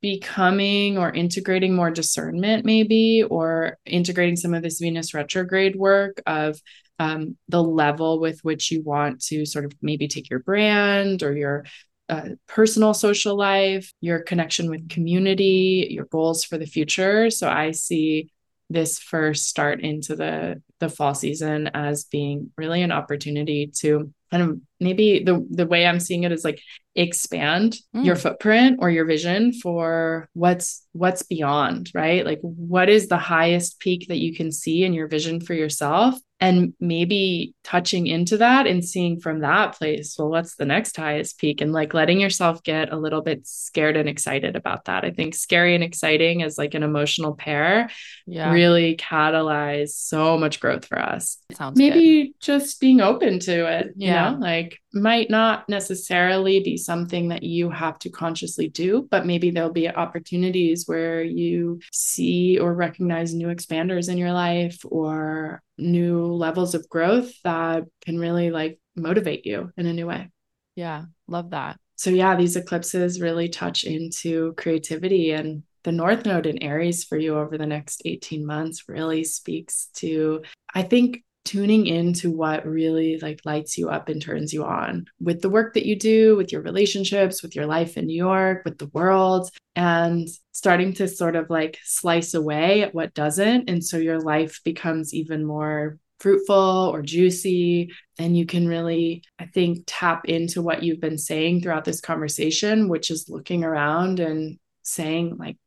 [0.00, 6.60] becoming or integrating more discernment maybe or integrating some of this venus retrograde work of
[6.98, 11.34] um, the level with which you want to sort of maybe take your brand or
[11.34, 11.64] your
[12.08, 17.30] uh, personal social life, your connection with community, your goals for the future.
[17.30, 18.30] So I see
[18.70, 24.42] this first start into the the fall season as being really an opportunity to kind
[24.42, 26.60] of maybe the the way I'm seeing it is like
[26.94, 28.04] expand mm.
[28.04, 32.24] your footprint or your vision for what's what's beyond, right?
[32.24, 36.18] Like what is the highest peak that you can see in your vision for yourself
[36.40, 41.38] and maybe touching into that and seeing from that place well what's the next highest
[41.38, 45.10] peak and like letting yourself get a little bit scared and excited about that i
[45.10, 47.88] think scary and exciting as like an emotional pair
[48.26, 48.50] yeah.
[48.52, 52.40] really catalyze so much growth for us Sounds maybe good.
[52.40, 54.30] just being open to it yeah.
[54.30, 59.26] you know like might not necessarily be something that you have to consciously do but
[59.26, 65.62] maybe there'll be opportunities where you see or recognize new expanders in your life or
[65.78, 70.30] new levels of growth that can really like motivate you in a new way.
[70.76, 71.78] Yeah, love that.
[71.96, 77.16] So, yeah, these eclipses really touch into creativity and the North Node in Aries for
[77.16, 80.42] you over the next 18 months really speaks to,
[80.74, 85.42] I think, tuning into what really like lights you up and turns you on with
[85.42, 88.78] the work that you do with your relationships with your life in new york with
[88.78, 93.96] the world and starting to sort of like slice away at what doesn't and so
[93.98, 100.24] your life becomes even more fruitful or juicy and you can really i think tap
[100.24, 105.58] into what you've been saying throughout this conversation which is looking around and saying like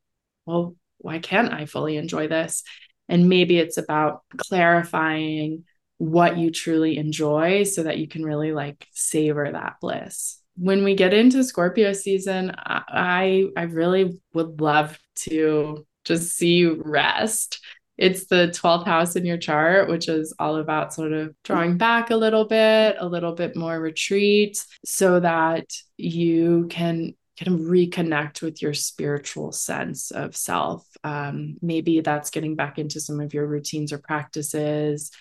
[0.45, 2.63] well why can't I fully enjoy this?
[3.09, 5.63] And maybe it's about clarifying
[5.97, 10.41] what you truly enjoy so that you can really like savor that bliss.
[10.55, 17.59] When we get into Scorpio season, I I really would love to just see rest.
[17.97, 22.11] It's the 12th house in your chart, which is all about sort of drawing back
[22.11, 25.65] a little bit, a little bit more retreat, so that
[25.97, 30.87] you can kind of reconnect with your spiritual sense of self.
[31.03, 35.11] Um, maybe that's getting back into some of your routines or practices.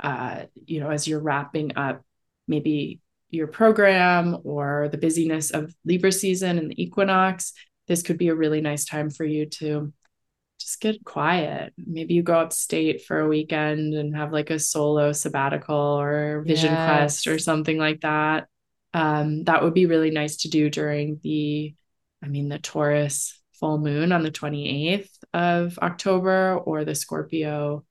[0.00, 2.04] Uh, you know, as you're wrapping up
[2.46, 3.00] maybe
[3.30, 7.52] your program or the busyness of Libra season and the equinox,
[7.88, 9.92] this could be a really nice time for you to
[10.60, 11.72] just get quiet.
[11.76, 16.72] Maybe you go upstate for a weekend and have like a solo sabbatical or vision
[16.72, 16.88] yes.
[16.88, 18.46] quest or something like that
[18.94, 21.74] um, that would be really nice to do during the,
[22.22, 27.84] I mean, the Taurus full moon on the 28th of October or the Scorpio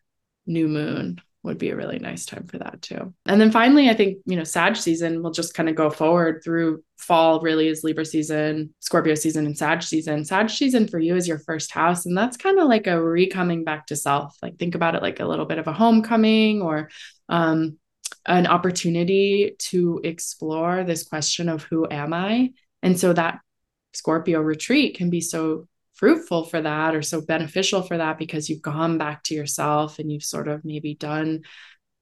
[0.46, 3.14] new moon would be a really nice time for that too.
[3.26, 6.42] And then finally, I think, you know, Sag season will just kind of go forward
[6.42, 10.24] through fall, really is Libra season, Scorpio season, and Sag season.
[10.24, 12.06] Sag season for you is your first house.
[12.06, 14.38] And that's kind of like a re coming back to self.
[14.42, 16.90] Like think about it like a little bit of a homecoming or
[17.28, 17.78] um,
[18.26, 22.52] an opportunity to explore this question of who am I?
[22.82, 23.40] And so that
[23.94, 28.62] Scorpio retreat can be so fruitful for that or so beneficial for that because you've
[28.62, 31.42] gone back to yourself and you've sort of maybe done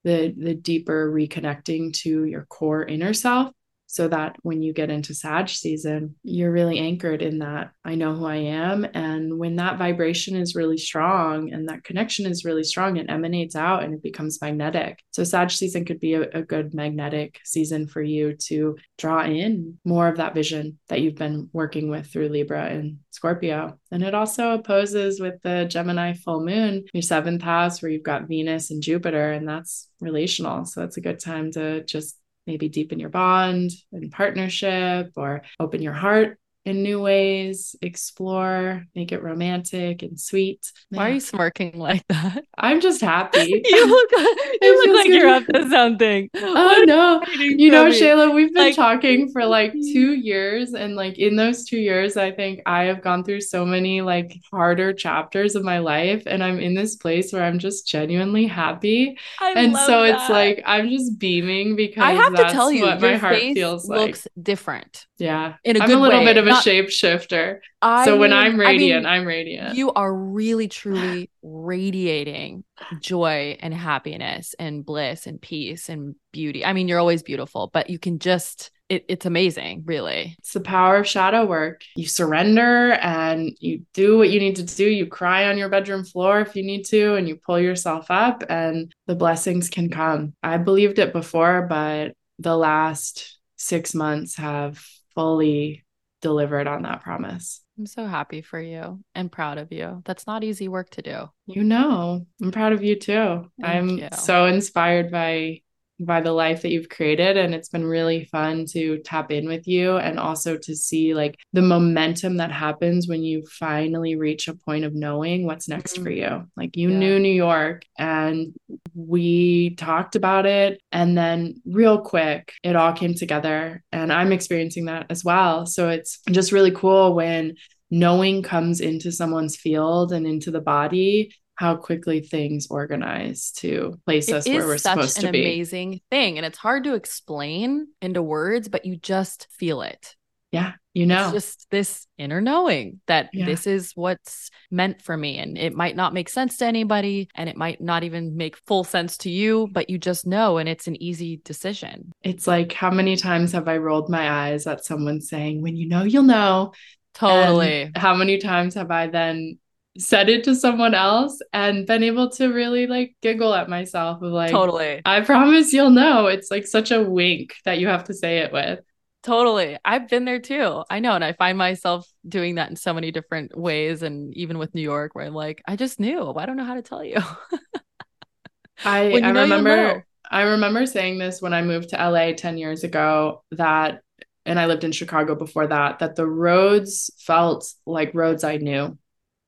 [0.03, 3.51] the the deeper reconnecting to your core inner self
[3.91, 8.15] so that when you get into Sag season, you're really anchored in that I know
[8.15, 8.87] who I am.
[8.93, 13.53] And when that vibration is really strong and that connection is really strong, it emanates
[13.53, 15.03] out and it becomes magnetic.
[15.11, 19.77] So, Sag season could be a, a good magnetic season for you to draw in
[19.83, 23.77] more of that vision that you've been working with through Libra and Scorpio.
[23.91, 28.29] And it also opposes with the Gemini full moon, your seventh house, where you've got
[28.29, 30.63] Venus and Jupiter, and that's relational.
[30.63, 35.81] So, it's a good time to just maybe deepen your bond and partnership or open
[35.81, 40.71] your heart in new ways, explore, make it romantic and sweet.
[40.89, 42.43] Why are you smirking like that?
[42.55, 43.63] I'm just happy.
[43.65, 44.11] you look,
[44.61, 45.15] you look like good.
[45.15, 46.29] you're up to something.
[46.53, 47.21] Oh no.
[47.39, 50.73] You know, Shayla, we've been like, talking for like two years.
[50.73, 54.37] And like in those two years, I think I have gone through so many like
[54.51, 56.23] harder chapters of my life.
[56.25, 59.17] And I'm in this place where I'm just genuinely happy.
[59.39, 60.15] I and so that.
[60.15, 63.87] it's like I'm just beaming because I have to tell you, what my heart feels
[63.87, 63.99] like.
[63.99, 65.05] looks different.
[65.17, 65.55] Yeah.
[65.63, 66.25] In a I'm a little way.
[66.25, 67.59] bit of a shapeshifter.
[68.05, 69.75] so when I'm radiant, I am radiant.
[69.75, 72.63] You are really truly radiating
[72.99, 76.65] joy and happiness and bliss and peace and beauty.
[76.65, 80.35] I mean, you're always beautiful, but you can just it, it's amazing, really.
[80.39, 81.85] It's the power of shadow work.
[81.95, 84.83] You surrender and you do what you need to do.
[84.83, 88.43] You cry on your bedroom floor if you need to, and you pull yourself up,
[88.49, 90.33] and the blessings can come.
[90.43, 94.83] I believed it before, but the last six months have
[95.15, 95.85] fully
[96.21, 97.61] delivered on that promise.
[97.77, 100.01] I'm so happy for you and proud of you.
[100.05, 101.29] That's not easy work to do.
[101.47, 103.51] You know, I'm proud of you too.
[103.59, 104.09] Thank I'm you.
[104.13, 105.61] so inspired by
[106.05, 109.67] by the life that you've created and it's been really fun to tap in with
[109.67, 114.53] you and also to see like the momentum that happens when you finally reach a
[114.53, 116.03] point of knowing what's next mm-hmm.
[116.03, 116.97] for you like you yeah.
[116.97, 118.53] knew New York and
[118.95, 124.85] we talked about it and then real quick it all came together and I'm experiencing
[124.85, 127.55] that as well so it's just really cool when
[127.91, 134.27] knowing comes into someone's field and into the body how quickly things organize to place
[134.29, 135.05] it us where we're supposed to be.
[135.05, 136.37] It's such an amazing thing.
[136.37, 140.15] And it's hard to explain into words, but you just feel it.
[140.51, 140.71] Yeah.
[140.95, 143.45] You know, it's just this inner knowing that yeah.
[143.45, 145.37] this is what's meant for me.
[145.37, 148.83] And it might not make sense to anybody and it might not even make full
[148.83, 150.57] sense to you, but you just know.
[150.57, 152.11] And it's an easy decision.
[152.23, 155.87] It's like, how many times have I rolled my eyes at someone saying, when you
[155.87, 156.73] know, you'll know?
[157.13, 157.83] Totally.
[157.83, 159.59] And how many times have I then
[159.97, 164.31] said it to someone else and been able to really like giggle at myself of
[164.31, 165.01] like totally.
[165.05, 166.27] I promise you'll know.
[166.27, 168.79] It's like such a wink that you have to say it with.
[169.23, 169.77] Totally.
[169.83, 170.83] I've been there too.
[170.89, 174.57] I know and i find myself doing that in so many different ways and even
[174.57, 176.33] with new york where i'm like i just knew.
[176.35, 177.17] I don't know how to tell you?
[178.83, 183.43] I i remember i remember saying this when i moved to la 10 years ago
[183.51, 184.01] that
[184.45, 188.97] and i lived in chicago before that that the roads felt like roads i knew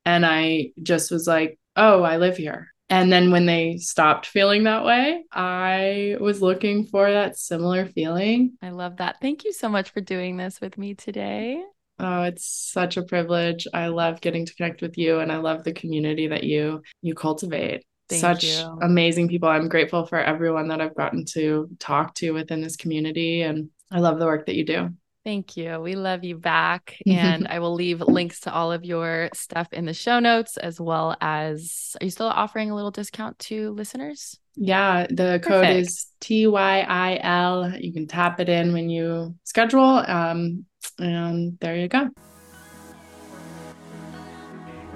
[0.06, 2.68] and I just was like, oh, I live here.
[2.90, 8.54] And then when they stopped feeling that way, I was looking for that similar feeling.
[8.62, 9.18] I love that.
[9.22, 11.64] Thank you so much for doing this with me today.
[12.00, 13.68] Oh, it's such a privilege.
[13.74, 17.16] I love getting to connect with you and I love the community that you you
[17.16, 17.84] cultivate.
[18.10, 18.80] Thank such you.
[18.82, 19.50] amazing people.
[19.50, 24.00] I'm grateful for everyone that I've gotten to talk to within this community and I
[24.00, 24.90] love the work that you do.
[25.24, 25.80] Thank you.
[25.80, 26.98] We love you back.
[27.08, 30.82] And I will leave links to all of your stuff in the show notes, as
[30.82, 34.38] well as are you still offering a little discount to listeners?
[34.56, 35.46] Yeah, the Perfect.
[35.46, 37.82] code is TYIL.
[37.82, 40.04] You can tap it in when you schedule.
[40.06, 40.66] Um,
[41.00, 42.10] and there you go.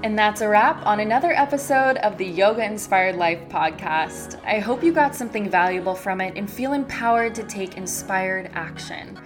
[0.04, 4.40] And that's a wrap on another episode of the Yoga Inspired Life podcast.
[4.46, 9.18] I hope you got something valuable from it and feel empowered to take inspired action.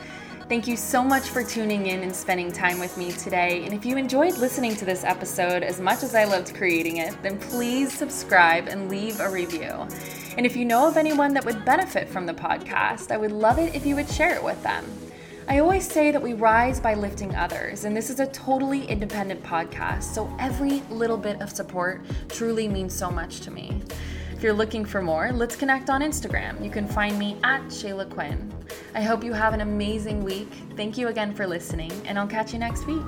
[0.51, 3.63] Thank you so much for tuning in and spending time with me today.
[3.63, 7.15] And if you enjoyed listening to this episode as much as I loved creating it,
[7.23, 9.87] then please subscribe and leave a review.
[10.35, 13.59] And if you know of anyone that would benefit from the podcast, I would love
[13.59, 14.85] it if you would share it with them.
[15.47, 19.41] I always say that we rise by lifting others, and this is a totally independent
[19.43, 23.81] podcast, so every little bit of support truly means so much to me.
[24.41, 26.63] If you're looking for more, let's connect on Instagram.
[26.63, 28.51] You can find me at Shayla Quinn.
[28.95, 30.51] I hope you have an amazing week.
[30.75, 33.05] Thank you again for listening, and I'll catch you next week.